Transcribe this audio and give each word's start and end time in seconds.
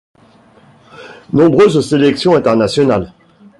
Nombreuses 1.31 1.87
sélections 1.87 2.33
internationales. 2.35 3.13